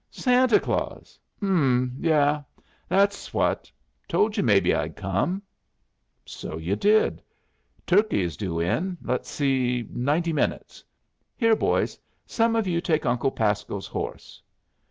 "Santa 0.09 0.59
Claus! 0.59 1.19
H'm. 1.37 1.95
Yes. 1.99 2.43
That's 2.89 3.35
what. 3.35 3.71
Told 4.07 4.35
you 4.35 4.41
maybe 4.41 4.73
I'd 4.73 4.95
come." 4.95 5.43
"So 6.25 6.57
you 6.57 6.75
did. 6.75 7.21
Turkey 7.85 8.23
is 8.23 8.35
due 8.35 8.59
in 8.59 8.97
let's 9.03 9.29
see 9.29 9.85
ninety 9.91 10.33
minutes. 10.33 10.83
Here, 11.37 11.55
boys! 11.55 11.99
some 12.25 12.55
of 12.55 12.65
you 12.65 12.81
take 12.81 13.05
Uncle 13.05 13.29
Pasco's 13.29 13.85
horse." 13.85 14.41